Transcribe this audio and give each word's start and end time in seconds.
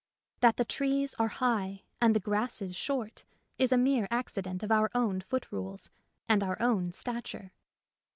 That 0.39 0.57
the 0.57 0.65
trees 0.65 1.13
are 1.19 1.27
high 1.27 1.83
and 2.01 2.15
the 2.15 2.19
grasses 2.19 2.75
short 2.75 3.23
is 3.59 3.71
a 3.71 3.77
mere 3.77 4.07
accident 4.09 4.63
of 4.63 4.71
our 4.71 4.89
own 4.95 5.21
foot 5.21 5.51
rules 5.51 5.91
and 6.27 6.41
our 6.41 6.59
own 6.59 6.91
stature. 6.91 7.51